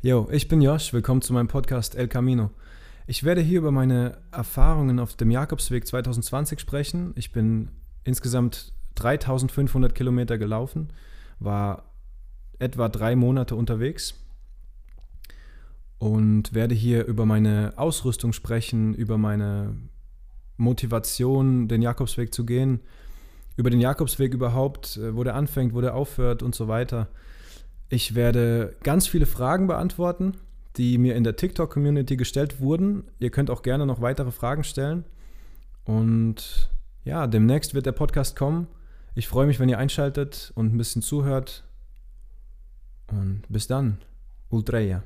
[0.00, 2.52] Yo, ich bin Josh, willkommen zu meinem Podcast El Camino.
[3.08, 7.12] Ich werde hier über meine Erfahrungen auf dem Jakobsweg 2020 sprechen.
[7.16, 7.72] Ich bin
[8.04, 10.92] insgesamt 3500 Kilometer gelaufen,
[11.40, 11.90] war
[12.60, 14.14] etwa drei Monate unterwegs
[15.98, 19.74] und werde hier über meine Ausrüstung sprechen, über meine
[20.58, 22.82] Motivation, den Jakobsweg zu gehen,
[23.56, 27.08] über den Jakobsweg überhaupt, äh, wo der anfängt, wo der aufhört und so weiter.
[27.88, 30.34] Ich werde ganz viele Fragen beantworten,
[30.76, 33.04] die mir in der TikTok-Community gestellt wurden.
[33.18, 35.04] Ihr könnt auch gerne noch weitere Fragen stellen.
[35.84, 36.70] Und
[37.04, 38.66] ja, demnächst wird der Podcast kommen.
[39.14, 41.64] Ich freue mich, wenn ihr einschaltet und ein bisschen zuhört.
[43.10, 43.98] Und bis dann.
[44.50, 45.02] Ultreia.